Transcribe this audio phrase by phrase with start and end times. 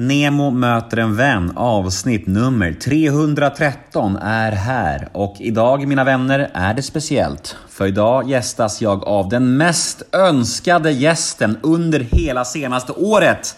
[0.00, 6.82] Nemo möter en vän avsnitt nummer 313 är här och idag mina vänner är det
[6.82, 7.56] speciellt.
[7.68, 13.56] För idag gästas jag av den mest önskade gästen under hela senaste året.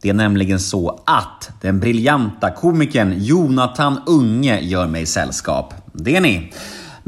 [0.00, 5.74] Det är nämligen så att den briljanta komikern Jonathan Unge gör mig sällskap.
[5.92, 6.52] Det är ni.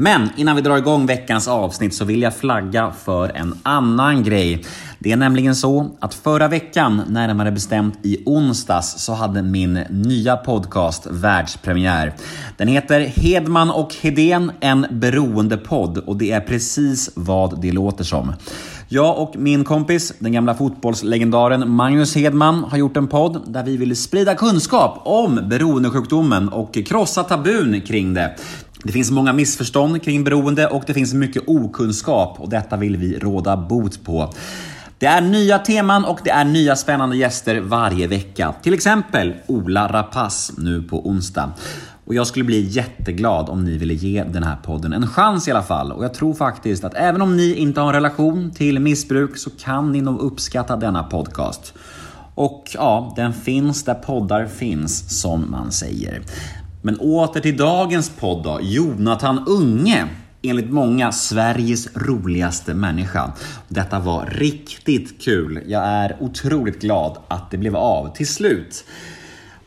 [0.01, 4.65] Men innan vi drar igång veckans avsnitt så vill jag flagga för en annan grej.
[4.99, 10.37] Det är nämligen så att förra veckan, närmare bestämt i onsdags, så hade min nya
[10.37, 12.13] podcast världspremiär.
[12.57, 18.33] Den heter Hedman och Hedén, en beroendepodd och det är precis vad det låter som.
[18.87, 23.77] Jag och min kompis, den gamla fotbollslegendaren Magnus Hedman, har gjort en podd där vi
[23.77, 28.35] vill sprida kunskap om beroendesjukdomen och krossa tabun kring det.
[28.83, 33.19] Det finns många missförstånd kring beroende och det finns mycket okunskap och detta vill vi
[33.19, 34.33] råda bot på.
[34.97, 38.53] Det är nya teman och det är nya spännande gäster varje vecka.
[38.61, 41.53] Till exempel Ola Rapace nu på onsdag.
[42.05, 45.51] Och jag skulle bli jätteglad om ni ville ge den här podden en chans i
[45.51, 45.91] alla fall.
[45.91, 49.49] Och jag tror faktiskt att även om ni inte har en relation till missbruk så
[49.49, 51.73] kan ni nog uppskatta denna podcast.
[52.35, 56.21] Och ja, den finns där poddar finns, som man säger.
[56.81, 58.59] Men åter till dagens podd då.
[58.61, 60.07] Jonathan Unge.
[60.43, 63.33] Enligt många Sveriges roligaste människa.
[63.67, 65.63] Detta var riktigt kul.
[65.67, 68.85] Jag är otroligt glad att det blev av till slut.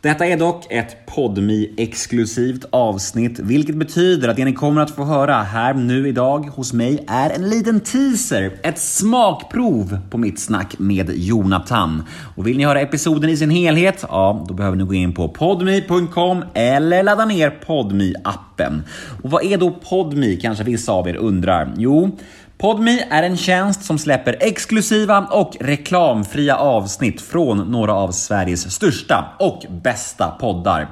[0.05, 5.05] Detta är dock ett podmi exklusivt avsnitt, vilket betyder att det ni kommer att få
[5.05, 10.79] höra här nu idag hos mig är en liten teaser, ett smakprov på mitt snack
[10.79, 12.03] med Jonathan.
[12.37, 14.05] Och vill ni höra episoden i sin helhet?
[14.09, 18.83] Ja, då behöver ni gå in på podmi.com eller ladda ner podmi appen
[19.23, 21.75] Och vad är då podmi kanske vissa av er undrar?
[21.77, 22.19] Jo,
[22.59, 29.25] Podme är en tjänst som släpper exklusiva och reklamfria avsnitt från några av Sveriges största
[29.39, 30.89] och bästa poddar.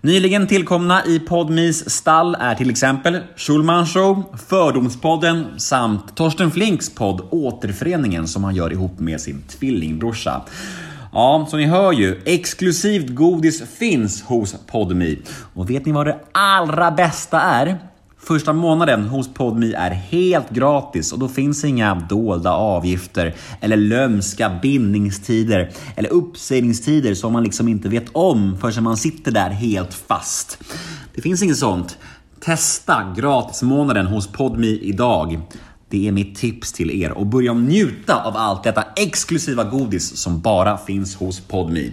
[0.00, 7.28] Nyligen tillkomna i Podmis stall är till exempel Schulman Show, Fördomspodden samt Torsten Flinks podd
[7.30, 10.42] Återföreningen som han gör ihop med sin tvillingbrorsa.
[11.12, 15.16] Ja, som ni hör ju, exklusivt godis finns hos Podme.
[15.54, 17.89] Och vet ni vad det allra bästa är?
[18.22, 24.58] Första månaden hos Podmi är helt gratis och då finns inga dolda avgifter eller lömska
[24.62, 30.58] bindningstider eller uppsägningstider som man liksom inte vet om förrän man sitter där helt fast.
[31.14, 31.98] Det finns inget sånt.
[32.40, 35.40] Testa gratismånaden hos Podmi idag.
[35.90, 40.40] Det är mitt tips till er och börja njuta av allt detta exklusiva godis som
[40.40, 41.90] bara finns hos Podme.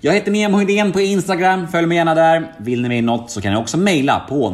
[0.00, 2.52] Jag heter Nemo Hedén på Instagram, följ mig gärna där.
[2.58, 4.48] Vill ni mig något så kan ni också mejla på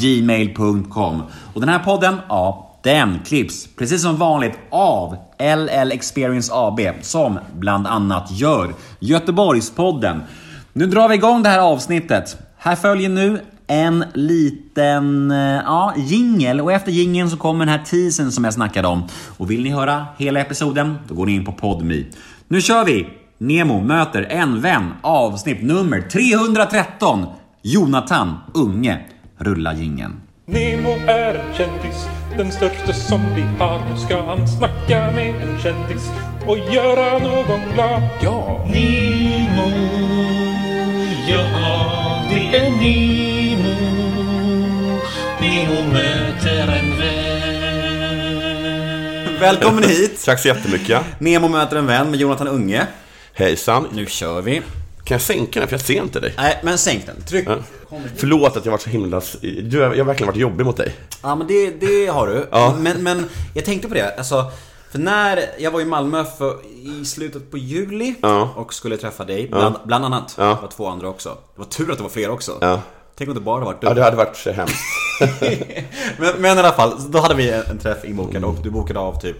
[0.00, 1.22] gmail.com
[1.54, 7.38] Och den här podden, ja, den klipps precis som vanligt av LL Experience AB som
[7.54, 10.22] bland annat gör Göteborgspodden.
[10.72, 12.36] Nu drar vi igång det här avsnittet.
[12.56, 17.84] Här följer nu en liten eh, ja, jingel och efter jingeln så kommer den här
[17.84, 19.02] teasern som jag snackade om.
[19.36, 22.04] Och vill ni höra hela episoden, då går ni in på Podme.
[22.48, 23.06] Nu kör vi!
[23.38, 27.26] Nemo möter en vän, avsnitt nummer 313.
[27.62, 28.98] Jonathan Unge.
[29.38, 30.20] Rulla jingeln.
[30.46, 32.06] Nemo är en kändis,
[32.36, 33.78] den största som vi har.
[33.90, 36.10] Nu ska han snacka med en kändis
[36.46, 38.02] och göra någon glad.
[38.22, 38.66] Ja!
[38.72, 39.70] Nemo,
[41.28, 43.35] ja det är Nemo.
[45.70, 47.36] Möter en vän.
[49.40, 50.22] Välkommen hit!
[50.24, 51.02] Tack så jättemycket.
[51.18, 52.86] Nemo möter en vän med Jonathan Unge.
[53.32, 53.86] Hejsan.
[53.92, 54.56] Nu kör vi.
[55.04, 55.68] Kan jag sänka den?
[55.68, 56.34] För jag ser inte dig.
[56.36, 57.22] Nej, men sänk den.
[57.22, 57.48] Tryck.
[57.48, 57.56] Ja.
[58.16, 59.22] Förlåt att jag varit så himla...
[59.62, 60.94] Du, jag har verkligen varit jobbig mot dig.
[61.22, 62.48] Ja, men det, det har du.
[62.50, 62.76] Ja.
[62.80, 64.50] Men, men jag tänkte på det, alltså.
[64.90, 68.50] För när jag var i Malmö för, i slutet på juli Ja.
[68.56, 70.34] och skulle träffa dig, bland, bland annat.
[70.38, 70.44] Ja.
[70.44, 71.28] Det var två andra också.
[71.28, 72.52] Det var tur att det var fler också.
[72.60, 72.80] Ja.
[73.18, 73.86] Tänk om det bara varit du.
[73.86, 74.74] Ja, det hade varit så hemskt.
[76.18, 79.20] Men, men i alla fall, då hade vi en träff inbokad och du bokade av
[79.20, 79.36] typ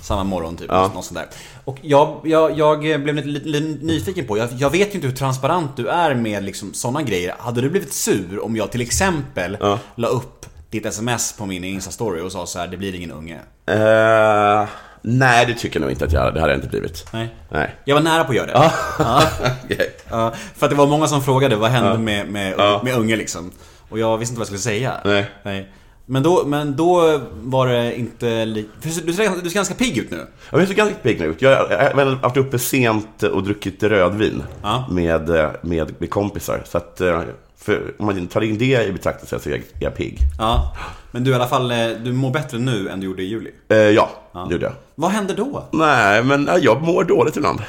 [0.00, 0.90] samma morgon typ, Ja.
[0.94, 1.26] något sånt där.
[1.64, 5.06] Och jag, jag, jag blev lite, lite, lite nyfiken på, jag, jag vet ju inte
[5.06, 7.34] hur transparent du är med liksom sådana grejer.
[7.38, 9.78] Hade du blivit sur om jag till exempel Ja.
[9.94, 13.38] la upp ditt sms på min Insta-story och sa så här: det blir ingen unge?
[13.66, 14.68] Eh,
[15.02, 16.32] nej, det tycker jag nog inte att jag hade.
[16.32, 17.06] Det hade jag inte blivit.
[17.12, 17.34] Nej.
[17.50, 17.74] Nej.
[17.84, 18.52] Jag var nära på att göra det.
[18.98, 19.22] Ja.
[19.64, 19.90] Okej.
[20.10, 21.98] Ja, för att det var många som frågade vad hände Ja.
[21.98, 23.50] med, med, med unge liksom.
[23.90, 25.00] Och jag visste inte vad jag skulle säga.
[25.42, 25.72] Nej.
[26.06, 28.68] Men, då, men då var det inte li...
[28.80, 30.26] för Du ser, du ser ganska pigg ut nu.
[30.52, 31.34] Jag är så ganska pigg nu.
[31.38, 34.86] Jag har varit uppe sent och druckit rödvin Ja.
[34.90, 35.28] med,
[35.62, 36.62] med, med kompisar.
[36.66, 37.22] Så att, eh,
[37.62, 40.18] För om man tar in det i betraktelse så är jag, jag pigg.
[40.38, 40.76] Ja.
[41.10, 43.50] Men du i alla fall, eh, du mår bättre nu än du gjorde i juli.
[43.68, 44.72] Eh, ja, det gjorde jag.
[44.94, 45.64] Vad hände då?
[45.72, 47.60] Nej, men eh, jag mår dåligt ibland.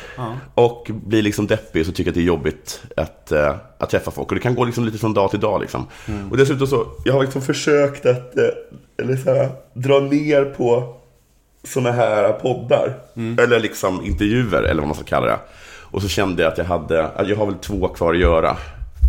[0.56, 4.30] Och blir liksom deppig och tycker att det är jobbigt att, eh, att träffa folk.
[4.30, 5.62] Och det kan gå liksom lite från dag till dag.
[5.62, 5.88] Liksom.
[6.32, 8.34] Och dessutom så, jag har liksom försökt att
[9.02, 10.96] eller så här, dra ner på
[11.64, 12.94] såna här poddar.
[13.16, 15.40] Eller liksom intervjuer, eller vad man ska kalla det.
[15.92, 18.58] Och så kände jag att jag hade, jag har väl två kvar att göra.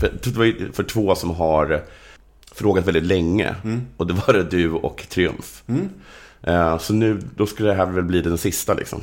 [0.00, 1.82] För, det var ju för två som har
[2.54, 3.54] frågat väldigt länge.
[3.96, 5.62] Och det var det du och Triumf.
[6.42, 9.00] Eh, Så nu, då skulle det här väl bli den sista liksom.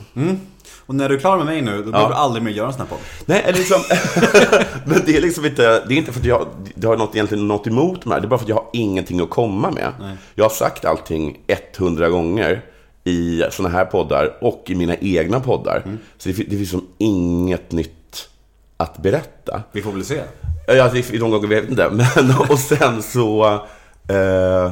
[0.86, 2.74] Och när du är klar med mig nu, då behöver du aldrig mer göra en
[2.74, 3.00] sån här podd.
[3.25, 3.81] Nej, eller liksom,
[4.86, 7.47] men det är liksom inte, det är inte för att jag det har något, egentligen
[7.47, 8.19] något emot här.
[8.19, 9.92] Det är bara för att jag har ingenting att komma med.
[10.35, 11.38] Jag har sagt allting
[11.77, 12.62] 100 gånger
[13.03, 15.83] i såna här poddar och i mina egna poddar.
[16.18, 18.30] Så det, det finns som inget nytt
[18.77, 19.63] att berätta.
[19.71, 20.21] Vi får väl se.
[20.75, 21.89] Ja, det är de gånger vet jag inte.
[22.24, 23.45] Men, och sen så,
[24.10, 24.71] eh,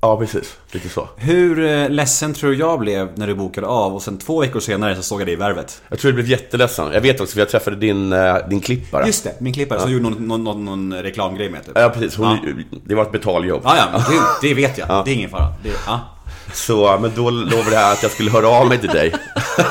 [0.00, 1.08] ja precis, lite så.
[1.16, 4.60] Hur eh, ledsen tror du jag blev när du bokade av och sen två veckor
[4.60, 5.82] senare så såg jag dig i Värvet?
[5.88, 6.92] Jag tror det blev jätteledsen.
[6.92, 9.06] Jag vet också, för jag träffade din, eh, din klippare.
[9.06, 11.72] Just det, min klippare som gjorde någon, någon, någon, någon reklamgrej med typ.
[11.78, 12.16] Ja, precis.
[12.16, 12.38] Hon,
[12.70, 12.78] Ja.
[12.84, 13.60] Det var ett betaljobb.
[13.64, 14.04] Ja, ja,
[14.42, 15.04] det, det vet jag.
[15.04, 15.52] Det är ingen fara.
[15.62, 16.00] Det, ja.
[16.54, 19.10] Så, men då lovade jag att jag skulle höra av mig till dig.
[19.56, 19.62] så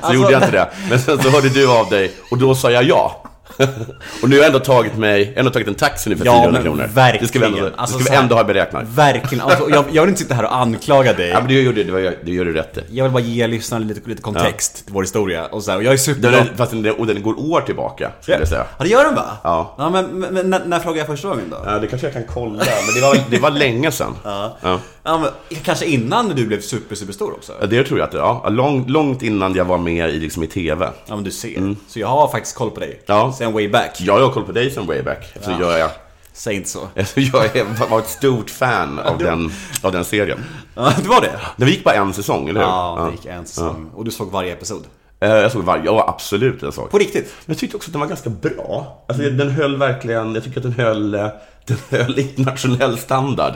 [0.00, 0.70] Alltså, gjorde jag inte det.
[0.90, 3.22] Men sen så hörde du av dig och då sa jag ja.
[4.22, 6.52] och nu har jag ändå tagit mig, ändå tagit en taxi nu för Ja, 400
[6.52, 6.90] men kronor.
[6.94, 7.22] verkligen.
[7.22, 8.84] Det ska vi ändå, Alltså, ska vi här- ändå ha beräknat.
[8.88, 9.44] Verkligen.
[9.44, 11.28] Alltså, jag, jag vill inte sitta här och anklaga dig.
[11.28, 12.80] Ja, men du gjorde gör du rätt i.
[12.90, 15.46] Jag vill bara ge lyssnarna lite, lite kontext till vår historia.
[15.46, 16.34] Och, så här, och jag är Den superglad.
[16.34, 18.64] är, fast den, och den går år tillbaka, skulle jag säga.
[18.78, 19.24] Ja, det gör den va?
[19.44, 19.74] Ja.
[19.78, 21.56] ja men, men, men när, när frågade jag första gången då?
[21.66, 24.14] Ja, det kanske jag kan kolla, men det var, det var länge sedan.
[24.24, 24.56] Ja.
[25.04, 25.10] Ja.
[25.12, 27.52] Ja, men, kanske innan du blev super, superstor också?
[27.70, 30.46] det tror jag att det ja, lång, Långt innan jag var med i, liksom, i
[30.46, 30.88] TV.
[31.06, 31.76] Ja men du ser.
[31.88, 33.00] Så jag har faktiskt koll på dig.
[33.06, 33.34] Ja.
[33.38, 34.00] Sen way back.
[34.00, 35.90] Jag har koll på dig sen way back, så gör jag.
[36.32, 36.88] Säg inte så.
[37.14, 39.52] Jag var ett stort fan av den,
[39.82, 40.44] av den serien.
[40.74, 41.40] Ja, det var det?
[41.56, 42.66] Den gick bara en säsong, eller hur?
[42.66, 43.90] Ja, det gick en säsong.
[43.94, 44.84] Och du såg varje episod.
[45.20, 46.90] Eh, Jag såg varje, ja absolut jag såg.
[46.90, 47.34] På riktigt?
[47.46, 49.04] Men jag tyckte också att den var ganska bra.
[49.08, 51.28] Alltså den höll verkligen, jag tycker att den höll, eh,
[51.66, 53.54] den höll internationell standard.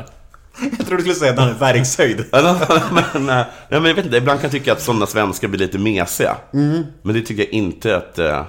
[0.61, 2.25] Jag trodde du skulle säga att han är verkshöjd.
[2.33, 3.37] Men, eh,
[3.69, 6.37] ja, men jag vet inte, ibland kan jag tycka att sådana svenskar blir lite mesiga.
[7.03, 8.19] Men det tycker jag inte att...
[8.19, 8.45] eh,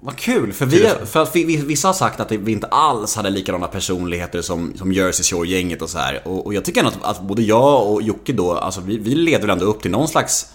[0.00, 3.16] Vad kul, för, vi, för att vi, vi, vissa har sagt att vi inte alls
[3.16, 6.20] hade likadana personligheter som, som Jersey Shore-gänget och så här.
[6.24, 9.14] Och, och jag tycker ändå att, att både jag och Jocke då, alltså vi, vi
[9.14, 10.46] leder ändå upp till någon slags...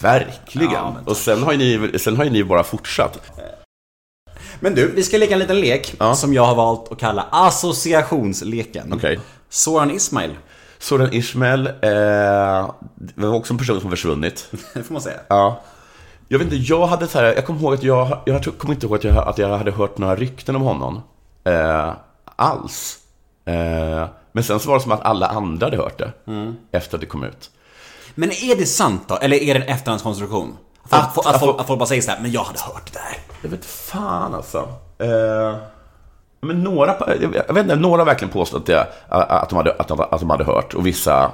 [0.00, 0.72] Verkligen.
[0.72, 3.20] Ja, och sen har, ju ni, sen har ju ni bara fortsatt.
[4.60, 6.14] Men du, vi ska leka en liten lek Ja.
[6.14, 8.92] som jag har valt att kalla associationsleken.
[8.92, 9.20] Okej.
[9.54, 10.36] Soran Ismail,
[10.78, 11.72] Soran Ismail, eh,
[12.94, 14.48] det var också en person som försvunnit.
[14.74, 15.20] det får man säga.
[15.28, 15.60] Ja.
[16.28, 18.86] Jag vet inte, jag hade så här, jag kommer ihåg att jag, jag kommer inte
[18.86, 21.02] ihåg att jag, att jag hade hört några rykten om honom.
[21.44, 21.92] Eh,
[22.36, 22.98] alls.
[23.44, 26.12] Eh, men sen så var det som att alla andra hade hört det.
[26.72, 27.50] Efter att det kom ut.
[28.14, 29.16] Men är det sant då?
[29.16, 30.56] Eller är det en efterhandskonstruktion?
[30.82, 32.92] Att, Att- att, att, folk, att folk bara säger så här, men jag hade hört
[32.92, 33.18] det där.
[33.42, 34.58] Jag vet fan alltså.
[34.98, 35.56] Eh,
[36.44, 39.88] men några, jag vet inte, några har verkligen påstått att, det, att, de hade, att,
[39.88, 40.74] de, att de hade hört.
[40.74, 41.32] Och vissa,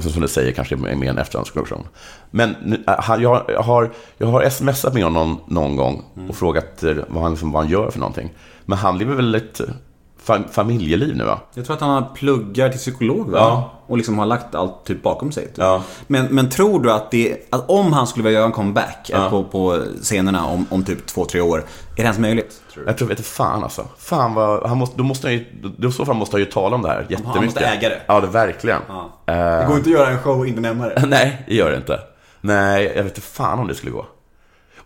[0.00, 1.86] som du säger, kanske är mer en efterhandskonstruktion.
[2.30, 2.76] Men
[3.18, 7.62] jag, har, jag har smsat med honom någon gång och frågat vad han, liksom, vad
[7.62, 8.32] han gör för någonting.
[8.64, 9.60] Men han lever väldigt
[10.22, 11.40] fam, familjeliv nu va?
[11.54, 13.38] Jag tror att han pluggar till psykolog va?
[13.38, 13.72] Ja.
[13.86, 15.46] Och liksom har lagt allt typ bakom sig.
[15.46, 15.58] Typ.
[15.58, 15.82] Ja.
[16.06, 19.30] Men, men tror du att det, att om han skulle vilja göra en comeback eh,
[19.30, 21.64] på, på scenerna om, om typ två, tre år, är
[21.96, 22.62] det ens möjligt?
[22.74, 22.86] Tror?
[22.86, 23.86] Jag tror, vet inte fan alltså.
[23.98, 25.44] Fan vad, han måste, då måste han ju,
[25.78, 27.44] då i så fall måste han ju tala om det här jättemycket.
[27.44, 28.00] måste äga det.
[28.06, 28.80] Ja, det verkligen.
[29.26, 31.06] Eh, Det går inte att göra en show och inte nämna det.
[31.06, 32.00] Nej, det gör det inte.
[32.40, 34.06] Nej, jag vet inte fan om det skulle gå.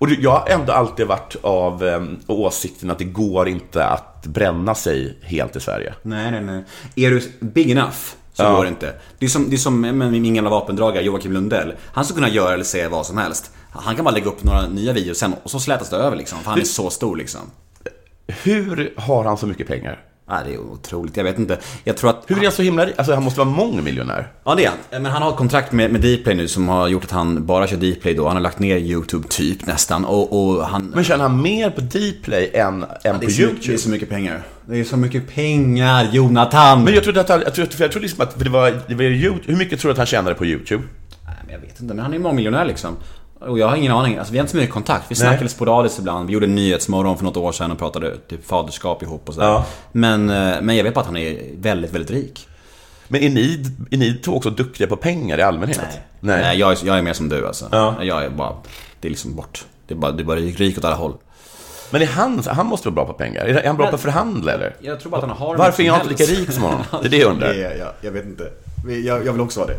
[0.05, 4.75] Och jag har ändå alltid varit av eh, åsikten att det går inte att bränna
[4.75, 5.95] sig helt i Sverige.
[6.03, 6.65] Nej, nej, nej.
[7.07, 7.97] Är du big enough
[8.33, 8.57] så Ja.
[8.57, 8.93] går det inte.
[9.19, 11.75] Det är som, det är som med min gamla vapendragare Joakim Lundell.
[11.93, 13.51] Han skulle kunna göra eller säga vad som helst.
[13.71, 16.39] Han kan bara lägga upp några nya videos sen och så slätas det över liksom.
[16.39, 17.41] För han är så stor liksom.
[18.27, 20.01] Hur har han så mycket pengar?
[20.29, 21.17] Ja, det är otroligt.
[21.17, 21.59] Jag vet inte.
[21.85, 22.25] Jag tror att...
[22.27, 22.87] Hur är han så himla?
[22.97, 24.29] Alltså han måste vara mångmiljonär.
[24.45, 25.03] Ja, det är han.
[25.03, 27.67] Men han har ett kontrakt med, med Dplay nu som har gjort att han bara
[27.67, 28.27] kör Dplay då.
[28.27, 30.05] Han har lagt ner YouTube typ nästan.
[30.05, 30.93] Och, och han...
[30.95, 33.75] Men tjänar han mer på Dplay än, än det, på så mycket, det YouTube?
[33.75, 34.43] är så mycket pengar.
[34.67, 36.85] Det är så mycket pengar, Jonathan!
[36.85, 39.03] Men jag trodde att han, jag trodde, jag trodde liksom att det var, det var
[39.03, 39.45] YouTube.
[39.47, 40.83] Hur mycket tror du att han tjänade på YouTube?
[41.25, 42.97] Nej, men jag vet inte, men han är mångmiljonär liksom.
[43.41, 44.19] Och jag har ingen aning.
[44.19, 45.05] Alltså, vi har inte så mycket kontakt.
[45.09, 46.27] Vi snackade sporadiskt ibland.
[46.27, 49.47] Vi gjorde en Nyhetsmorgon för något år sedan och pratade typ faderskap ihop och sådär.
[49.47, 49.67] Ja.
[49.93, 52.49] Men, eh, men jag vet bara att han är väldigt, väldigt rik.
[53.09, 55.81] Men är ni, är ni två också duktiga på pengar i allmänhet?
[56.21, 57.69] Nej, jag, är, jag är mer som du alltså.
[57.73, 57.97] Ja.
[58.03, 58.53] Jag är bara...
[59.01, 59.65] Det är liksom bort.
[59.87, 61.15] Det är bara, det är bara rik, åt alla håll.
[61.91, 63.45] Men är han, han måste vara bra på pengar.
[63.45, 64.77] Är han bra på att förhandla eller?
[64.81, 66.81] Jag tror bara att han har Varför är jag inte lika rik som honom?
[66.91, 67.49] Det är det jag undrar.
[67.49, 68.51] Det är, jag, jag vet inte.
[69.05, 69.79] Jag, jag vill också vara det.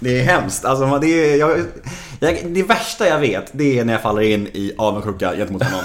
[0.00, 0.64] Det är hemskt.
[0.64, 1.58] Alltså, det, är, jag,
[2.20, 5.84] jag, det värsta jag vet, det är när jag faller in i avundsjuka gentemot honom.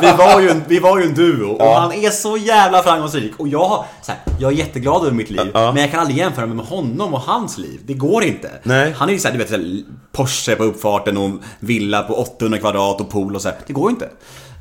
[0.00, 3.32] Vi, var ju en, vi var ju en duo och han är så jävla framgångsrik.
[3.38, 5.72] Och jag, har- så här, jag är jätteglad över mitt liv, Ja.
[5.72, 7.80] men jag kan aldrig jämföra mig med honom och hans liv.
[7.86, 8.50] Det går inte.
[8.62, 8.94] Nej.
[8.96, 11.30] Han är ju såhär, du vet, så här, Porsche på uppfarten och
[11.60, 13.58] villa på 800 kvadrat och pool och så här.
[13.66, 14.04] Det går inte.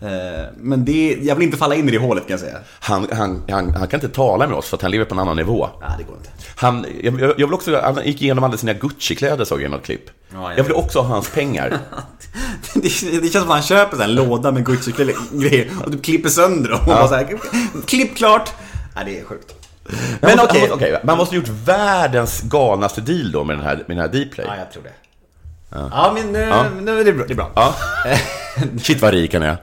[0.01, 2.57] Eh, Men det, jag vill inte falla in i det hålet kan jag säga.
[2.79, 5.19] Han, han, han, han kan inte tala med oss för att han lever på en
[5.19, 5.69] annan nivå.
[5.81, 6.29] Nej, det går inte.
[6.55, 9.83] Han, jag, jag vill också, han gick igenom alla sina Gucci-kläder såg jag i något
[9.85, 10.09] klipp.
[10.35, 11.79] Ja, jag vill också ha hans pengar.
[12.73, 16.79] Det, känns som att han köper en låda med Gucci-grejer och du klipper sönder dem.
[16.79, 17.39] Och bara så här,
[17.85, 18.51] klipp klart!
[18.95, 19.53] Nej, det är sjukt.
[20.21, 20.73] Men okej, okej.
[20.73, 24.07] okay, man måste ha gjort världens galnaste deal då med den här, med den här
[24.07, 24.45] Dplay.
[24.47, 24.93] Ja, jag tror det.
[25.69, 26.51] Ja, men nu,
[26.81, 27.25] nu är det bra.
[27.27, 27.51] Det är bra.
[27.55, 27.73] Ja.
[28.81, 29.57] Shit vad rik han är.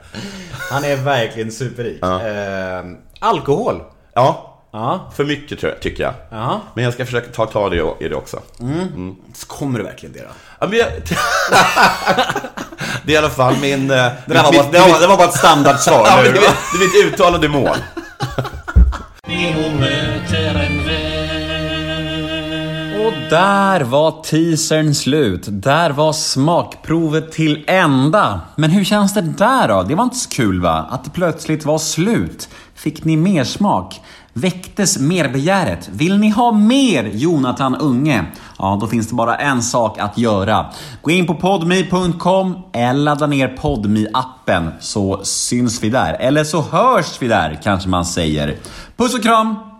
[0.71, 2.03] Han är verkligen superrik.
[2.03, 2.83] Eh,
[3.19, 3.81] alkohol.
[4.13, 5.11] Ja, Ja.
[5.15, 6.13] för mycket tror jag, tycker jag.
[6.29, 6.61] Ja.
[6.73, 8.39] Men jag ska försöka ta tag i det också.
[9.47, 10.25] Kommer du verkligen det då?
[10.59, 10.87] Ja, men jag...
[13.03, 13.91] det är i alla fall min...
[13.91, 16.23] eh, Det, där var mitt- bara, det, var, det var bara ett standardsvar nu.
[16.23, 16.47] det, är, det
[17.01, 17.77] är mitt uttalade mål
[23.33, 25.43] där var teasern slut.
[25.47, 28.41] Där var smakprovet till ända.
[28.55, 29.83] Men hur känns det där då?
[29.83, 30.87] Det var inte så kul va?
[30.89, 32.49] Att det plötsligt var slut.
[32.75, 34.01] Fick ni mer smak?
[34.33, 35.89] Väcktes merbegäret?
[35.91, 38.25] Vill ni ha mer Jonathan Unge?
[38.59, 40.65] Ja, då finns det bara en sak att göra.
[41.01, 46.13] Gå in på podme.com eller ladda ner podme appen så syns vi där.
[46.13, 48.57] Eller så hörs vi där kanske man säger.
[48.97, 49.72] Puss och kram!